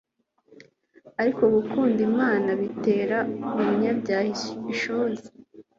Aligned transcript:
ariko 1.21 1.41
gukunda 1.55 1.99
imana 2.09 2.49
bitera 2.61 3.17
umunyabyaha 3.55 4.25
ishozi 4.73 5.27